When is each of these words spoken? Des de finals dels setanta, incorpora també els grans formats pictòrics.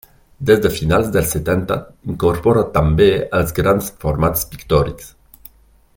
Des 0.49 0.61
de 0.61 0.69
finals 0.77 1.11
dels 1.15 1.33
setanta, 1.35 1.77
incorpora 2.13 2.63
també 2.79 3.11
els 3.41 3.53
grans 3.61 3.93
formats 4.07 4.49
pictòrics. 4.55 5.17